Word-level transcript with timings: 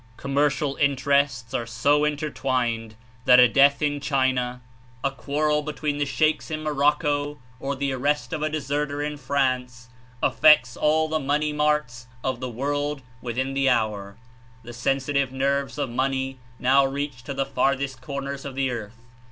Commercial 0.17 0.77
interests 0.77 1.53
are 1.53 1.67
so 1.67 2.03
in 2.05 2.17
37 2.17 2.33
terwined 2.33 2.91
that 3.25 3.39
a 3.39 3.47
death 3.47 3.83
In 3.83 3.99
China, 3.99 4.61
a 5.03 5.11
quarrel 5.11 5.61
between 5.61 6.03
Sheiks 6.03 6.49
In 6.49 6.63
Morocco, 6.63 7.39
or 7.59 7.75
the 7.75 7.93
arrest 7.93 8.33
of 8.33 8.41
a 8.41 8.49
deserter 8.49 9.03
In 9.03 9.15
France, 9.15 9.89
affects 10.23 10.75
all 10.75 11.07
the 11.07 11.19
money 11.19 11.53
marts 11.53 12.07
of 12.23 12.39
the 12.39 12.49
world 12.49 13.03
with 13.21 13.37
in 13.37 13.53
the 13.53 13.69
hour. 13.69 14.17
The 14.63 14.73
sensitive 14.73 15.31
nerves 15.31 15.77
of 15.77 15.87
money 15.91 16.39
now 16.57 16.83
reach 16.83 17.23
to 17.25 17.35
the 17.35 17.45
farthest 17.45 18.01
corners 18.01 18.43
of 18.43 18.55
the 18.55 18.71
earth. 18.71 18.97